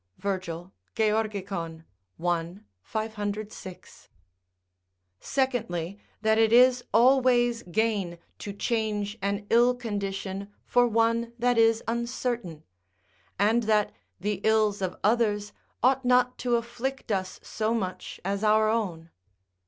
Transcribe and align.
Virgil, 0.17 0.71
Georg., 0.95 1.35
i. 1.35 2.59
506.] 2.81 4.09
secondly, 5.19 5.99
that 6.23 6.39
it 6.39 6.51
is 6.51 6.83
always 6.91 7.61
gain 7.61 8.17
to 8.39 8.51
change 8.51 9.19
an 9.21 9.45
ill 9.51 9.75
condition 9.75 10.51
for 10.65 10.87
one 10.87 11.33
that 11.37 11.59
is 11.59 11.83
uncertain; 11.87 12.63
and 13.37 13.61
that 13.69 13.91
the 14.19 14.41
ills 14.43 14.81
of 14.81 14.97
others 15.03 15.53
ought 15.83 16.03
not 16.03 16.35
to 16.39 16.55
afflict 16.55 17.11
us 17.11 17.39
so 17.43 17.71
much 17.75 18.19
as 18.25 18.43
our 18.43 18.69
own. 18.69 19.11